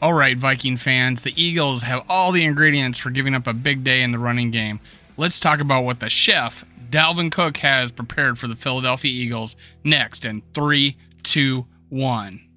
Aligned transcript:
All 0.00 0.12
right, 0.12 0.38
Viking 0.38 0.76
fans, 0.76 1.22
the 1.22 1.42
Eagles 1.42 1.82
have 1.82 2.04
all 2.08 2.30
the 2.30 2.44
ingredients 2.44 3.00
for 3.00 3.10
giving 3.10 3.34
up 3.34 3.48
a 3.48 3.52
big 3.52 3.82
day 3.82 4.02
in 4.02 4.12
the 4.12 4.18
running 4.20 4.52
game. 4.52 4.78
Let's 5.16 5.40
talk 5.40 5.60
about 5.60 5.82
what 5.82 5.98
the 5.98 6.08
chef, 6.08 6.64
Dalvin 6.88 7.32
Cook, 7.32 7.56
has 7.56 7.90
prepared 7.90 8.38
for 8.38 8.46
the 8.46 8.54
Philadelphia 8.54 9.10
Eagles 9.10 9.56
next 9.82 10.24
in 10.24 10.42
3 10.54 10.96
2 11.24 11.66
1. 11.88 12.47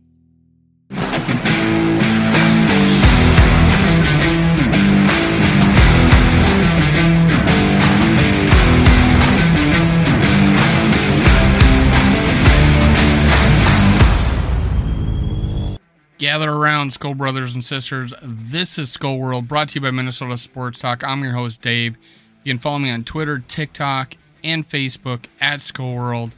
Around, 16.72 16.91
Skol 16.91 17.17
Brothers 17.17 17.53
and 17.53 17.66
Sisters. 17.66 18.13
This 18.23 18.80
is 18.80 18.95
Skol 18.95 19.20
World, 19.20 19.49
brought 19.49 19.67
to 19.70 19.75
you 19.75 19.81
by 19.81 19.91
Minnesota 19.91 20.38
Sports 20.38 20.80
Talk. 20.80 21.03
I'm 21.03 21.21
your 21.21 21.34
host, 21.34 21.61
Dave. 21.61 21.97
You 22.45 22.53
can 22.53 22.59
follow 22.59 22.80
me 22.80 22.89
on 22.89 23.03
Twitter, 23.03 23.39
TikTok, 23.39 24.16
and 24.41 24.66
Facebook 24.67 25.25
at 25.41 25.59
Skol 25.59 25.97
World. 25.97 26.34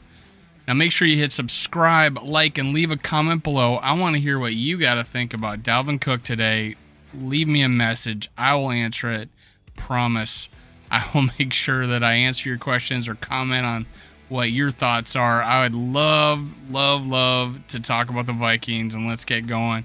Now, 0.66 0.74
make 0.74 0.90
sure 0.90 1.06
you 1.06 1.18
hit 1.18 1.30
subscribe, 1.30 2.18
like, 2.20 2.58
and 2.58 2.72
leave 2.72 2.90
a 2.90 2.96
comment 2.96 3.44
below. 3.44 3.76
I 3.76 3.92
want 3.92 4.16
to 4.16 4.20
hear 4.20 4.36
what 4.36 4.54
you 4.54 4.76
got 4.76 4.94
to 4.94 5.04
think 5.04 5.34
about 5.34 5.62
Dalvin 5.62 6.00
Cook 6.00 6.24
today. 6.24 6.74
Leave 7.16 7.46
me 7.46 7.62
a 7.62 7.68
message. 7.68 8.28
I 8.36 8.56
will 8.56 8.72
answer 8.72 9.12
it. 9.12 9.28
Promise. 9.76 10.48
I 10.90 11.08
will 11.14 11.28
make 11.38 11.52
sure 11.52 11.86
that 11.86 12.02
I 12.02 12.14
answer 12.14 12.48
your 12.48 12.58
questions 12.58 13.06
or 13.06 13.14
comment 13.14 13.66
on 13.66 13.86
what 14.28 14.50
your 14.50 14.72
thoughts 14.72 15.14
are. 15.14 15.44
I 15.44 15.62
would 15.62 15.76
love, 15.76 16.52
love, 16.72 17.06
love 17.06 17.64
to 17.68 17.78
talk 17.78 18.10
about 18.10 18.26
the 18.26 18.32
Vikings 18.32 18.96
and 18.96 19.06
let's 19.06 19.24
get 19.24 19.46
going. 19.46 19.84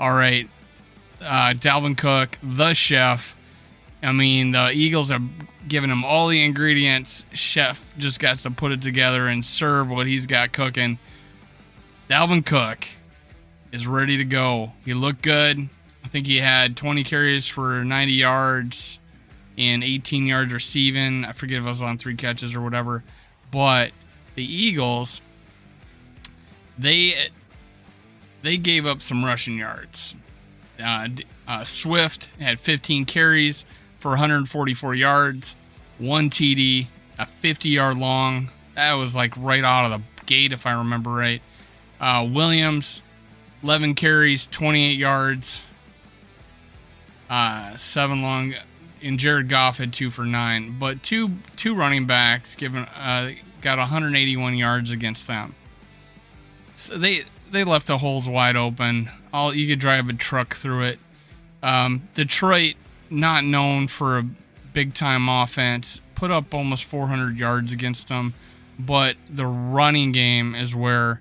All 0.00 0.12
right. 0.12 0.48
Uh, 1.20 1.54
Dalvin 1.54 1.96
Cook, 1.96 2.38
the 2.42 2.74
chef. 2.74 3.34
I 4.02 4.12
mean, 4.12 4.52
the 4.52 4.70
Eagles 4.70 5.10
are 5.10 5.20
giving 5.66 5.90
him 5.90 6.04
all 6.04 6.28
the 6.28 6.44
ingredients. 6.44 7.24
Chef 7.32 7.84
just 7.98 8.20
got 8.20 8.36
to 8.36 8.50
put 8.50 8.70
it 8.70 8.80
together 8.82 9.26
and 9.26 9.44
serve 9.44 9.88
what 9.88 10.06
he's 10.06 10.26
got 10.26 10.52
cooking. 10.52 10.98
Dalvin 12.08 12.46
Cook 12.46 12.86
is 13.72 13.86
ready 13.86 14.16
to 14.18 14.24
go. 14.24 14.72
He 14.84 14.94
looked 14.94 15.22
good. 15.22 15.68
I 16.04 16.08
think 16.08 16.26
he 16.26 16.38
had 16.38 16.76
20 16.76 17.04
carries 17.04 17.46
for 17.46 17.84
90 17.84 18.12
yards 18.12 18.98
and 19.58 19.82
18 19.82 20.26
yards 20.26 20.52
receiving. 20.52 21.24
I 21.24 21.32
forget 21.32 21.58
if 21.58 21.66
it 21.66 21.68
was 21.68 21.82
on 21.82 21.98
three 21.98 22.14
catches 22.14 22.54
or 22.54 22.60
whatever. 22.60 23.02
But 23.50 23.90
the 24.36 24.44
Eagles, 24.44 25.20
they 26.78 27.14
they 28.48 28.56
gave 28.56 28.86
up 28.86 29.02
some 29.02 29.26
rushing 29.26 29.58
yards. 29.58 30.14
Uh, 30.82 31.08
uh, 31.46 31.64
Swift 31.64 32.30
had 32.40 32.58
15 32.58 33.04
carries 33.04 33.66
for 34.00 34.12
144 34.12 34.94
yards, 34.94 35.54
one 35.98 36.30
TD, 36.30 36.86
a 37.18 37.26
50 37.26 37.68
yard 37.68 37.98
long. 37.98 38.50
That 38.74 38.94
was 38.94 39.14
like 39.14 39.34
right 39.36 39.62
out 39.62 39.92
of 39.92 40.00
the 40.00 40.24
gate, 40.24 40.54
if 40.54 40.64
I 40.64 40.72
remember 40.72 41.10
right. 41.10 41.42
Uh, 42.00 42.26
Williams, 42.26 43.02
11 43.62 43.94
carries, 43.94 44.46
28 44.46 44.96
yards, 44.96 45.62
uh, 47.28 47.76
seven 47.76 48.22
long 48.22 48.54
and 49.02 49.18
Jared 49.18 49.50
Goff 49.50 49.76
had 49.76 49.92
two 49.92 50.08
for 50.08 50.24
nine, 50.24 50.78
but 50.78 51.02
two 51.02 51.32
two 51.56 51.74
running 51.74 52.06
backs 52.06 52.56
given 52.56 52.84
uh, 52.84 53.32
got 53.60 53.76
181 53.76 54.56
yards 54.56 54.90
against 54.90 55.26
them. 55.26 55.54
So 56.74 56.96
they 56.96 57.24
they 57.50 57.64
left 57.64 57.86
the 57.86 57.98
holes 57.98 58.28
wide 58.28 58.56
open. 58.56 59.10
All 59.32 59.54
you 59.54 59.66
could 59.66 59.78
drive 59.78 60.08
a 60.08 60.12
truck 60.12 60.54
through 60.54 60.84
it. 60.84 60.98
Um, 61.62 62.08
Detroit, 62.14 62.74
not 63.10 63.44
known 63.44 63.88
for 63.88 64.18
a 64.18 64.22
big 64.72 64.94
time 64.94 65.28
offense, 65.28 66.00
put 66.14 66.30
up 66.30 66.54
almost 66.54 66.84
400 66.84 67.36
yards 67.36 67.72
against 67.72 68.08
them, 68.08 68.34
but 68.78 69.16
the 69.28 69.46
running 69.46 70.12
game 70.12 70.54
is 70.54 70.74
where 70.74 71.20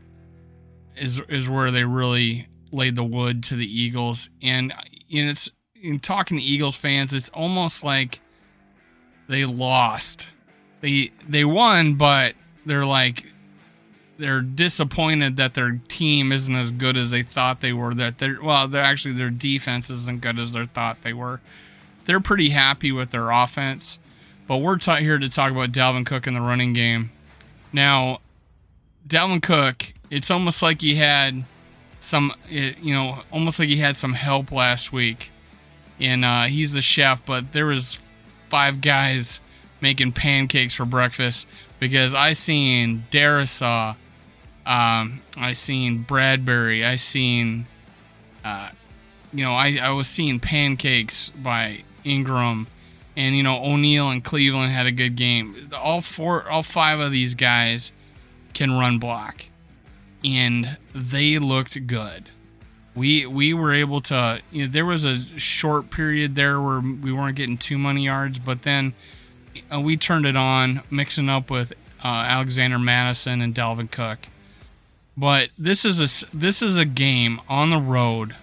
is 0.95 1.19
is 1.29 1.47
where 1.49 1.71
they 1.71 1.83
really 1.83 2.47
laid 2.71 2.95
the 2.95 3.03
wood 3.03 3.43
to 3.43 3.55
the 3.55 3.65
Eagles, 3.65 4.29
and, 4.41 4.73
and 5.11 5.29
it's 5.29 5.49
in 5.81 5.99
talking 5.99 6.37
to 6.37 6.43
Eagles 6.43 6.75
fans, 6.75 7.13
it's 7.13 7.29
almost 7.29 7.83
like 7.83 8.19
they 9.27 9.45
lost. 9.45 10.29
They 10.81 11.11
they 11.27 11.45
won, 11.45 11.95
but 11.95 12.35
they're 12.65 12.85
like 12.85 13.25
they're 14.17 14.41
disappointed 14.41 15.37
that 15.37 15.53
their 15.53 15.79
team 15.87 16.31
isn't 16.31 16.55
as 16.55 16.71
good 16.71 16.97
as 16.97 17.11
they 17.11 17.23
thought 17.23 17.61
they 17.61 17.73
were. 17.73 17.93
That 17.93 18.17
they're 18.17 18.41
well, 18.41 18.67
they're 18.67 18.83
actually 18.83 19.15
their 19.15 19.29
defense 19.29 19.89
isn't 19.89 20.21
good 20.21 20.39
as 20.39 20.53
they 20.53 20.65
thought 20.65 20.97
they 21.03 21.13
were. 21.13 21.39
They're 22.05 22.19
pretty 22.19 22.49
happy 22.49 22.91
with 22.91 23.11
their 23.11 23.31
offense, 23.31 23.99
but 24.47 24.57
we're 24.57 24.79
here 24.79 25.17
to 25.17 25.29
talk 25.29 25.51
about 25.51 25.71
Dalvin 25.71 26.05
Cook 26.05 26.25
in 26.25 26.33
the 26.33 26.41
running 26.41 26.73
game. 26.73 27.11
Now, 27.73 28.21
Dalvin 29.07 29.43
Cook, 29.43 29.93
it's 30.09 30.31
almost 30.31 30.61
like 30.61 30.81
he 30.81 30.95
had 30.95 31.43
some, 31.99 32.33
you 32.49 32.93
know, 32.93 33.19
almost 33.31 33.59
like 33.59 33.67
he 33.67 33.77
had 33.77 33.97
some 33.97 34.13
help 34.13 34.51
last 34.51 34.93
week 34.93 35.31
and 35.99 36.23
uh, 36.23 36.43
he's 36.43 36.73
the 36.73 36.81
chef. 36.81 37.25
But 37.25 37.53
there 37.53 37.65
was 37.65 37.99
five 38.49 38.81
guys 38.81 39.39
making 39.81 40.13
pancakes 40.13 40.73
for 40.73 40.85
breakfast 40.85 41.47
because 41.79 42.13
I 42.13 42.33
seen 42.33 43.05
Darrisaw, 43.11 43.95
um, 44.67 45.21
I 45.37 45.53
seen 45.53 45.99
Bradbury, 45.99 46.83
I 46.83 46.97
seen, 46.97 47.67
uh, 48.43 48.69
you 49.31 49.45
know, 49.45 49.53
I, 49.53 49.79
I 49.81 49.91
was 49.91 50.09
seeing 50.09 50.41
pancakes 50.41 51.29
by 51.29 51.83
Ingram, 52.03 52.67
and 53.15 53.35
you 53.35 53.43
know 53.43 53.63
O'Neill 53.63 54.09
and 54.09 54.23
Cleveland 54.23 54.73
had 54.73 54.85
a 54.85 54.91
good 54.91 55.15
game. 55.15 55.69
All 55.73 56.01
four, 56.01 56.49
all 56.49 56.63
five 56.63 56.99
of 56.99 57.13
these 57.13 57.33
guys 57.33 57.93
can 58.53 58.73
run 58.73 58.99
block, 58.99 59.45
and 60.23 60.75
they 60.93 61.39
looked 61.39 61.87
good. 61.87 62.29
We 62.93 63.25
we 63.25 63.53
were 63.53 63.73
able 63.73 64.01
to 64.01 64.41
you 64.51 64.65
know 64.65 64.71
there 64.71 64.85
was 64.85 65.05
a 65.05 65.15
short 65.39 65.91
period 65.91 66.35
there 66.35 66.59
where 66.59 66.81
we 66.81 67.13
weren't 67.13 67.37
getting 67.37 67.57
too 67.57 67.77
many 67.77 68.03
yards 68.03 68.39
but 68.39 68.63
then 68.63 68.95
uh, 69.71 69.79
we 69.79 69.97
turned 69.97 70.25
it 70.25 70.35
on 70.35 70.81
mixing 70.89 71.29
up 71.29 71.51
with 71.51 71.73
uh, 72.03 72.07
Alexander 72.07 72.79
Mattison 72.79 73.41
and 73.41 73.53
Dalvin 73.53 73.91
Cook 73.91 74.19
but 75.17 75.49
this 75.57 75.83
is 75.83 75.99
a 75.99 76.35
this 76.35 76.61
is 76.61 76.77
a 76.77 76.85
game 76.85 77.41
on 77.49 77.71
the 77.71 77.79
road 77.79 78.35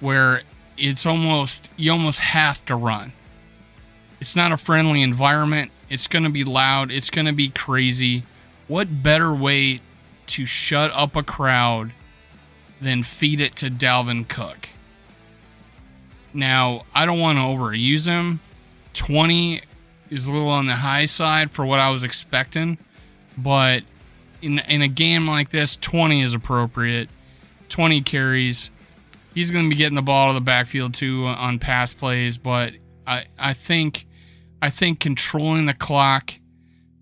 where 0.00 0.42
it's 0.76 1.06
almost 1.06 1.68
you 1.76 1.92
almost 1.92 2.18
have 2.18 2.64
to 2.64 2.74
run 2.74 3.12
it's 4.20 4.34
not 4.34 4.52
a 4.52 4.56
friendly 4.56 5.02
environment 5.02 5.70
it's 5.88 6.06
going 6.06 6.24
to 6.24 6.30
be 6.30 6.44
loud 6.44 6.90
it's 6.90 7.10
going 7.10 7.26
to 7.26 7.32
be 7.32 7.48
crazy 7.48 8.24
what 8.68 9.02
better 9.02 9.32
way 9.34 9.80
to 10.26 10.44
shut 10.44 10.90
up 10.92 11.16
a 11.16 11.22
crowd 11.22 11.92
than 12.80 13.02
feed 13.02 13.40
it 13.40 13.56
to 13.56 13.70
Dalvin 13.70 14.28
Cook. 14.28 14.68
Now, 16.34 16.84
I 16.94 17.06
don't 17.06 17.20
want 17.20 17.38
to 17.38 17.42
overuse 17.42 18.06
him. 18.06 18.40
20 18.94 19.62
is 20.10 20.26
a 20.26 20.32
little 20.32 20.48
on 20.48 20.66
the 20.66 20.76
high 20.76 21.06
side 21.06 21.50
for 21.50 21.64
what 21.64 21.80
I 21.80 21.90
was 21.90 22.04
expecting, 22.04 22.78
but 23.38 23.82
in 24.42 24.58
in 24.60 24.82
a 24.82 24.88
game 24.88 25.26
like 25.26 25.50
this, 25.50 25.76
20 25.76 26.22
is 26.22 26.34
appropriate. 26.34 27.08
20 27.68 28.00
carries. 28.02 28.70
He's 29.34 29.50
going 29.50 29.64
to 29.64 29.70
be 29.70 29.76
getting 29.76 29.96
the 29.96 30.02
ball 30.02 30.28
to 30.28 30.34
the 30.34 30.40
backfield 30.40 30.94
too 30.94 31.26
on 31.26 31.58
pass 31.58 31.94
plays, 31.94 32.38
but 32.38 32.72
I 33.06 33.26
I 33.38 33.54
think 33.54 34.06
I 34.62 34.70
think 34.70 35.00
controlling 35.00 35.66
the 35.66 35.74
clock 35.74 36.34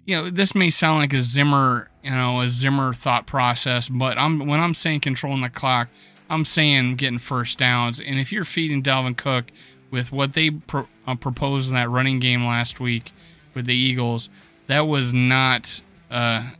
you 0.06 0.16
know, 0.16 0.30
this 0.30 0.54
may 0.54 0.70
sound 0.70 0.98
like 0.98 1.12
a 1.12 1.20
Zimmer, 1.20 1.88
you 2.02 2.10
know, 2.10 2.40
a 2.42 2.48
Zimmer 2.48 2.92
thought 2.92 3.26
process, 3.26 3.88
but 3.88 4.18
I'm 4.18 4.46
when 4.46 4.60
I'm 4.60 4.74
saying 4.74 5.00
controlling 5.00 5.42
the 5.42 5.48
clock, 5.48 5.88
I'm 6.28 6.44
saying 6.44 6.96
getting 6.96 7.18
first 7.18 7.58
downs. 7.58 8.00
And 8.00 8.18
if 8.18 8.32
you're 8.32 8.44
feeding 8.44 8.82
Dalvin 8.82 9.16
Cook 9.16 9.46
with 9.90 10.12
what 10.12 10.34
they 10.34 10.50
pro- 10.50 10.88
uh, 11.06 11.14
proposed 11.14 11.68
in 11.68 11.74
that 11.74 11.90
running 11.90 12.18
game 12.18 12.44
last 12.44 12.80
week 12.80 13.12
with 13.54 13.66
the 13.66 13.74
Eagles, 13.74 14.28
that 14.66 14.80
was 14.80 15.14
not 15.14 15.80
uh, 16.10 16.50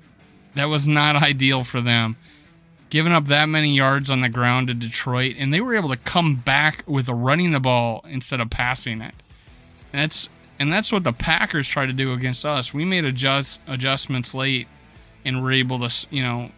that 0.54 0.66
was 0.66 0.86
not 0.86 1.16
ideal 1.16 1.64
for 1.64 1.80
them. 1.80 2.16
Giving 2.90 3.12
up 3.12 3.26
that 3.26 3.48
many 3.48 3.74
yards 3.74 4.08
on 4.08 4.20
the 4.20 4.28
ground 4.28 4.68
to 4.68 4.74
Detroit, 4.74 5.34
and 5.38 5.52
they 5.52 5.60
were 5.60 5.74
able 5.74 5.88
to 5.88 5.96
come 5.96 6.36
back 6.36 6.84
with 6.86 7.08
running 7.08 7.50
the 7.50 7.60
ball 7.60 8.04
instead 8.08 8.40
of 8.40 8.50
passing 8.50 9.00
it. 9.00 9.14
And 9.92 10.02
that's 10.02 10.28
and 10.58 10.72
that's 10.72 10.92
what 10.92 11.02
the 11.02 11.12
Packers 11.12 11.66
try 11.66 11.86
to 11.86 11.92
do 11.92 12.12
against 12.12 12.46
us. 12.46 12.72
We 12.72 12.84
made 12.84 13.04
adjust 13.04 13.60
adjustments 13.66 14.34
late, 14.34 14.68
and 15.24 15.42
we're 15.42 15.52
able 15.52 15.80
to, 15.80 16.06
you 16.10 16.22
know, 16.22 16.50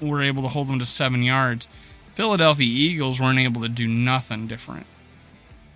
we're 0.00 0.22
able 0.22 0.42
to 0.42 0.48
hold 0.48 0.68
them 0.68 0.78
to 0.78 0.86
seven 0.86 1.22
yards. 1.22 1.66
Philadelphia 2.14 2.66
Eagles 2.66 3.20
weren't 3.20 3.38
able 3.38 3.62
to 3.62 3.68
do 3.68 3.88
nothing 3.88 4.46
different. 4.46 4.86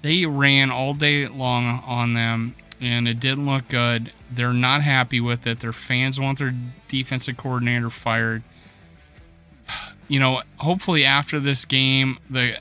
They 0.02 0.24
ran 0.24 0.70
all 0.70 0.94
day 0.94 1.26
long 1.26 1.82
on 1.86 2.14
them, 2.14 2.54
and 2.80 3.06
it 3.08 3.20
didn't 3.20 3.46
look 3.46 3.68
good. 3.68 4.12
They're 4.30 4.52
not 4.52 4.82
happy 4.82 5.20
with 5.20 5.46
it. 5.46 5.60
Their 5.60 5.72
fans 5.72 6.20
want 6.20 6.38
their 6.38 6.54
defensive 6.88 7.36
coordinator 7.36 7.90
fired. 7.90 8.42
You 10.08 10.20
know, 10.20 10.42
hopefully 10.56 11.04
after 11.04 11.38
this 11.40 11.64
game, 11.64 12.18
the 12.28 12.58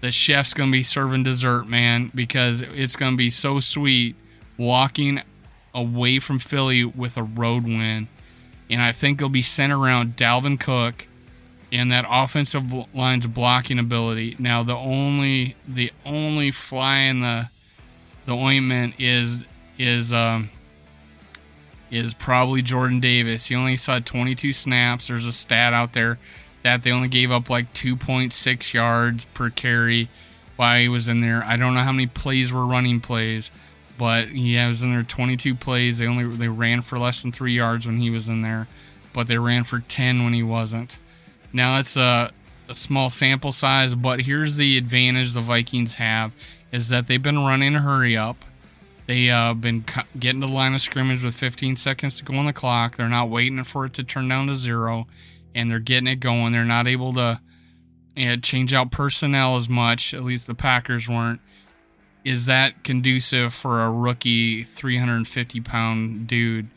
the 0.00 0.10
chef's 0.10 0.54
gonna 0.54 0.72
be 0.72 0.82
serving 0.82 1.22
dessert, 1.22 1.68
man, 1.68 2.10
because 2.14 2.62
it's 2.62 2.96
gonna 2.96 3.16
be 3.16 3.30
so 3.30 3.60
sweet 3.60 4.16
walking 4.56 5.22
away 5.74 6.18
from 6.18 6.38
Philly 6.38 6.84
with 6.84 7.16
a 7.16 7.22
road 7.22 7.64
win. 7.64 8.08
And 8.68 8.82
I 8.82 8.92
think 8.92 9.18
it'll 9.18 9.28
be 9.28 9.42
centered 9.42 9.78
around 9.78 10.16
Dalvin 10.16 10.58
Cook 10.58 11.06
and 11.72 11.90
that 11.92 12.04
offensive 12.08 12.72
line's 12.94 13.26
blocking 13.26 13.78
ability. 13.78 14.36
Now 14.38 14.62
the 14.62 14.76
only 14.76 15.56
the 15.66 15.92
only 16.04 16.50
fly 16.50 16.98
in 16.98 17.20
the 17.20 17.48
the 18.26 18.32
ointment 18.32 18.94
is 18.98 19.44
is 19.78 20.12
um 20.12 20.50
is 21.90 22.14
probably 22.14 22.62
Jordan 22.62 23.00
Davis. 23.00 23.46
He 23.46 23.54
only 23.54 23.76
saw 23.76 23.98
22 23.98 24.52
snaps. 24.52 25.08
There's 25.08 25.26
a 25.26 25.32
stat 25.32 25.72
out 25.72 25.92
there 25.92 26.18
that 26.62 26.82
they 26.82 26.90
only 26.92 27.08
gave 27.08 27.30
up 27.30 27.50
like 27.50 27.72
2.6 27.72 28.72
yards 28.72 29.24
per 29.26 29.50
carry 29.50 30.08
while 30.56 30.80
he 30.80 30.88
was 30.88 31.08
in 31.08 31.20
there. 31.20 31.42
I 31.44 31.56
don't 31.56 31.74
know 31.74 31.82
how 31.82 31.92
many 31.92 32.06
plays 32.06 32.52
were 32.52 32.66
running 32.66 33.00
plays, 33.00 33.50
but 33.96 34.28
he 34.28 34.56
was 34.56 34.82
in 34.82 34.92
there 34.92 35.02
22 35.02 35.54
plays. 35.54 35.98
They 35.98 36.06
only 36.06 36.36
they 36.36 36.48
ran 36.48 36.82
for 36.82 36.98
less 36.98 37.22
than 37.22 37.32
three 37.32 37.54
yards 37.54 37.86
when 37.86 37.98
he 37.98 38.10
was 38.10 38.28
in 38.28 38.42
there, 38.42 38.68
but 39.12 39.26
they 39.26 39.38
ran 39.38 39.64
for 39.64 39.80
10 39.80 40.22
when 40.22 40.34
he 40.34 40.42
wasn't. 40.42 40.98
Now 41.52 41.76
that's 41.76 41.96
a, 41.96 42.30
a 42.68 42.74
small 42.74 43.10
sample 43.10 43.52
size, 43.52 43.94
but 43.94 44.20
here's 44.20 44.56
the 44.56 44.76
advantage 44.76 45.32
the 45.32 45.40
Vikings 45.40 45.94
have 45.94 46.32
is 46.70 46.88
that 46.90 47.06
they've 47.08 47.22
been 47.22 47.44
running 47.44 47.74
a 47.74 47.80
hurry 47.80 48.16
up. 48.16 48.44
They 49.10 49.24
have 49.24 49.50
uh, 49.50 49.54
been 49.54 49.84
getting 50.16 50.40
to 50.40 50.46
the 50.46 50.52
line 50.52 50.72
of 50.72 50.80
scrimmage 50.80 51.24
with 51.24 51.34
15 51.34 51.74
seconds 51.74 52.18
to 52.18 52.24
go 52.24 52.36
on 52.36 52.46
the 52.46 52.52
clock. 52.52 52.94
They're 52.94 53.08
not 53.08 53.28
waiting 53.28 53.64
for 53.64 53.84
it 53.84 53.94
to 53.94 54.04
turn 54.04 54.28
down 54.28 54.46
to 54.46 54.54
zero 54.54 55.08
and 55.52 55.68
they're 55.68 55.80
getting 55.80 56.06
it 56.06 56.20
going. 56.20 56.52
They're 56.52 56.64
not 56.64 56.86
able 56.86 57.12
to 57.14 57.40
you 58.14 58.28
know, 58.28 58.36
change 58.36 58.72
out 58.72 58.92
personnel 58.92 59.56
as 59.56 59.68
much. 59.68 60.14
At 60.14 60.22
least 60.22 60.46
the 60.46 60.54
Packers 60.54 61.08
weren't. 61.08 61.40
Is 62.22 62.46
that 62.46 62.84
conducive 62.84 63.52
for 63.52 63.82
a 63.82 63.90
rookie 63.90 64.62
350 64.62 65.60
pound 65.60 66.28
dude 66.28 66.68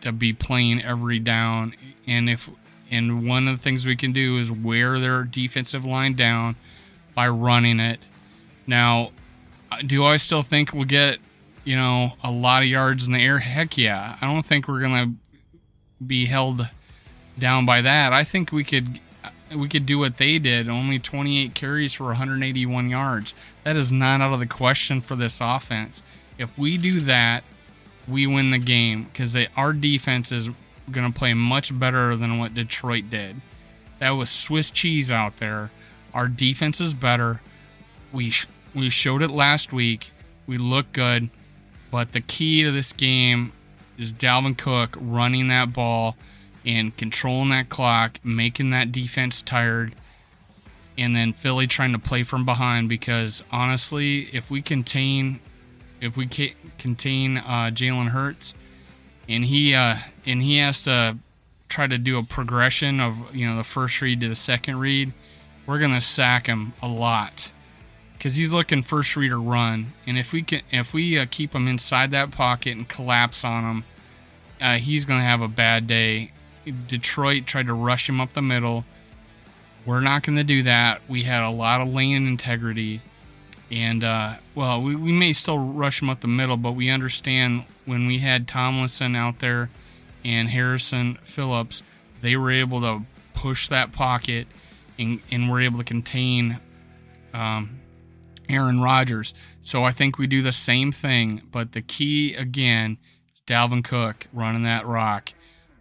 to 0.00 0.10
be 0.10 0.32
playing 0.32 0.82
every 0.82 1.20
down? 1.20 1.72
And 2.04 2.28
if 2.28 2.50
and 2.90 3.28
one 3.28 3.46
of 3.46 3.58
the 3.58 3.62
things 3.62 3.86
we 3.86 3.94
can 3.94 4.10
do 4.10 4.38
is 4.38 4.50
wear 4.50 4.98
their 4.98 5.22
defensive 5.22 5.84
line 5.84 6.14
down 6.14 6.56
by 7.14 7.28
running 7.28 7.78
it. 7.78 8.00
Now, 8.66 9.12
do 9.86 10.04
I 10.04 10.16
still 10.16 10.42
think 10.42 10.72
we'll 10.72 10.84
get 10.84 11.20
you 11.66 11.76
know 11.76 12.12
a 12.24 12.30
lot 12.30 12.62
of 12.62 12.68
yards 12.68 13.06
in 13.06 13.12
the 13.12 13.22
air? 13.22 13.40
Heck 13.40 13.76
yeah! 13.76 14.16
I 14.20 14.26
don't 14.26 14.46
think 14.46 14.68
we're 14.68 14.80
gonna 14.80 15.12
be 16.04 16.26
held 16.26 16.66
down 17.38 17.66
by 17.66 17.82
that. 17.82 18.12
I 18.12 18.24
think 18.24 18.52
we 18.52 18.64
could 18.64 19.00
uh, 19.22 19.30
we 19.56 19.68
could 19.68 19.84
do 19.84 19.98
what 19.98 20.16
they 20.16 20.38
did, 20.38 20.68
only 20.68 20.98
28 20.98 21.54
carries 21.54 21.92
for 21.92 22.04
181 22.04 22.88
yards. 22.88 23.34
That 23.64 23.76
is 23.76 23.92
not 23.92 24.20
out 24.20 24.32
of 24.32 24.40
the 24.40 24.46
question 24.46 25.00
for 25.00 25.16
this 25.16 25.40
offense. 25.42 26.02
If 26.38 26.56
we 26.56 26.78
do 26.78 27.00
that, 27.00 27.44
we 28.06 28.26
win 28.26 28.50
the 28.50 28.58
game 28.58 29.04
because 29.04 29.36
our 29.56 29.72
defense 29.72 30.30
is 30.30 30.48
going 30.90 31.10
to 31.12 31.18
play 31.18 31.34
much 31.34 31.76
better 31.76 32.16
than 32.16 32.38
what 32.38 32.54
Detroit 32.54 33.10
did. 33.10 33.36
That 33.98 34.10
was 34.10 34.30
Swiss 34.30 34.70
cheese 34.70 35.10
out 35.10 35.38
there. 35.38 35.70
Our 36.14 36.28
defense 36.28 36.80
is 36.80 36.94
better. 36.94 37.40
We 38.12 38.32
we 38.74 38.90
showed 38.90 39.22
it 39.22 39.30
last 39.30 39.72
week. 39.72 40.12
We 40.46 40.58
look 40.58 40.92
good, 40.92 41.30
but 41.90 42.12
the 42.12 42.20
key 42.20 42.64
to 42.64 42.72
this 42.72 42.92
game 42.92 43.52
is 43.98 44.12
Dalvin 44.12 44.56
Cook 44.56 44.96
running 45.00 45.48
that 45.48 45.72
ball 45.72 46.16
and 46.64 46.96
controlling 46.96 47.50
that 47.50 47.68
clock, 47.68 48.18
making 48.24 48.70
that 48.70 48.92
defense 48.92 49.40
tired, 49.40 49.94
and 50.98 51.14
then 51.14 51.32
Philly 51.32 51.66
trying 51.66 51.92
to 51.92 51.98
play 51.98 52.22
from 52.22 52.44
behind. 52.44 52.88
Because 52.88 53.42
honestly, 53.52 54.28
if 54.32 54.50
we 54.50 54.62
contain, 54.62 55.40
if 56.00 56.16
we 56.16 56.26
contain 56.78 57.38
uh, 57.38 57.70
Jalen 57.72 58.08
Hurts, 58.08 58.54
and 59.28 59.44
he 59.44 59.74
uh, 59.74 59.96
and 60.24 60.42
he 60.42 60.58
has 60.58 60.82
to 60.82 61.16
try 61.68 61.86
to 61.86 61.98
do 61.98 62.18
a 62.18 62.22
progression 62.22 63.00
of 63.00 63.34
you 63.34 63.46
know 63.46 63.56
the 63.56 63.64
first 63.64 64.00
read 64.00 64.20
to 64.20 64.28
the 64.28 64.34
second 64.34 64.78
read, 64.78 65.12
we're 65.66 65.78
gonna 65.78 66.00
sack 66.00 66.46
him 66.46 66.72
a 66.82 66.88
lot 66.88 67.50
because 68.16 68.34
he's 68.34 68.52
looking 68.52 68.82
first 68.82 69.16
or 69.16 69.40
run, 69.40 69.92
and 70.06 70.18
if 70.18 70.32
we 70.32 70.42
can 70.42 70.62
if 70.70 70.94
we 70.94 71.18
uh, 71.18 71.26
keep 71.30 71.54
him 71.54 71.68
inside 71.68 72.10
that 72.12 72.30
pocket 72.30 72.76
and 72.76 72.88
collapse 72.88 73.44
on 73.44 73.64
him, 73.64 73.84
uh, 74.60 74.76
he's 74.78 75.04
gonna 75.04 75.22
have 75.22 75.42
a 75.42 75.48
bad 75.48 75.86
day. 75.86 76.32
Detroit 76.88 77.46
tried 77.46 77.66
to 77.66 77.74
rush 77.74 78.08
him 78.08 78.20
up 78.20 78.32
the 78.32 78.42
middle. 78.42 78.84
We're 79.84 80.00
not 80.00 80.24
going 80.24 80.36
to 80.36 80.44
do 80.44 80.64
that. 80.64 81.00
We 81.08 81.22
had 81.22 81.44
a 81.44 81.50
lot 81.50 81.80
of 81.80 81.88
lane 81.88 82.26
integrity. 82.26 83.00
And, 83.70 84.02
uh, 84.02 84.34
well, 84.54 84.82
we, 84.82 84.96
we 84.96 85.12
may 85.12 85.32
still 85.32 85.58
rush 85.58 86.02
him 86.02 86.10
up 86.10 86.20
the 86.20 86.28
middle, 86.28 86.56
but 86.56 86.72
we 86.72 86.90
understand 86.90 87.64
when 87.84 88.08
we 88.08 88.18
had 88.18 88.48
Tomlinson 88.48 89.14
out 89.14 89.38
there 89.38 89.70
and 90.24 90.48
Harrison 90.48 91.18
Phillips, 91.22 91.84
they 92.20 92.36
were 92.36 92.50
able 92.50 92.80
to 92.80 93.02
push 93.34 93.68
that 93.68 93.92
pocket 93.92 94.48
and, 94.98 95.20
and 95.30 95.48
were 95.48 95.60
able 95.60 95.78
to 95.78 95.84
contain 95.84 96.58
um, 97.32 97.78
Aaron 98.48 98.80
Rodgers. 98.80 99.34
So 99.60 99.84
I 99.84 99.92
think 99.92 100.18
we 100.18 100.26
do 100.26 100.42
the 100.42 100.52
same 100.52 100.92
thing. 100.92 101.42
But 101.50 101.72
the 101.72 101.82
key, 101.82 102.34
again, 102.34 102.98
is 103.34 103.40
Dalvin 103.46 103.84
Cook 103.84 104.26
running 104.32 104.62
that 104.64 104.86
rock. 104.86 105.32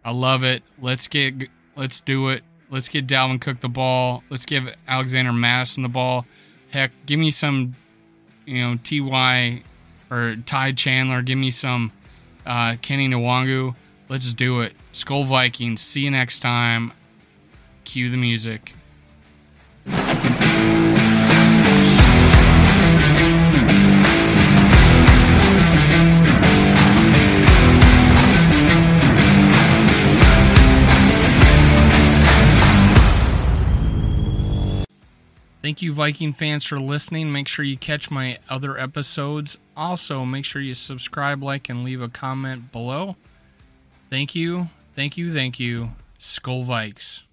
I 0.03 0.11
love 0.11 0.43
it. 0.43 0.63
Let's 0.79 1.07
get 1.07 1.49
let's 1.75 2.01
do 2.01 2.29
it. 2.29 2.43
Let's 2.69 2.89
get 2.89 3.07
Dalvin 3.07 3.39
Cook 3.41 3.61
the 3.61 3.69
ball. 3.69 4.23
Let's 4.29 4.45
give 4.45 4.67
Alexander 4.87 5.33
Mattison 5.33 5.83
the 5.83 5.89
ball. 5.89 6.25
Heck, 6.71 6.91
give 7.05 7.19
me 7.19 7.31
some, 7.31 7.75
you 8.45 8.61
know, 8.61 8.77
Ty 8.77 9.63
or 10.09 10.35
Ty 10.45 10.73
Chandler. 10.73 11.21
Give 11.21 11.37
me 11.37 11.51
some 11.51 11.91
uh, 12.45 12.73
Kene 12.73 13.09
Nwangwu. 13.09 13.75
Let's 14.09 14.33
do 14.33 14.61
it. 14.61 14.73
Skol 14.93 15.25
Vikings. 15.25 15.81
See 15.81 16.01
you 16.01 16.11
next 16.11 16.39
time. 16.39 16.91
Cue 17.83 18.09
the 18.09 18.17
music. 18.17 18.73
Thank 35.65 35.81
you, 35.81 35.93
Viking 35.93 36.31
fans, 36.31 36.63
for 36.63 36.79
listening. 36.79 37.31
Make 37.31 37.47
sure 37.47 37.65
you 37.65 37.75
catch 37.75 38.11
my 38.11 38.37
other 38.47 38.77
episodes. 38.77 39.57
Also, 39.75 40.23
make 40.23 40.45
sure 40.45 40.61
you 40.61 40.75
subscribe, 40.75 41.41
like, 41.41 41.69
and 41.69 41.83
leave 41.83 42.03
a 42.03 42.07
comment 42.07 42.71
below. 42.71 43.15
Thank 44.11 44.35
you, 44.35 44.69
thank 44.95 45.17
you, 45.17 45.33
thank 45.33 45.59
you. 45.59 45.93
Skol 46.19 46.67
Vikes. 46.67 47.23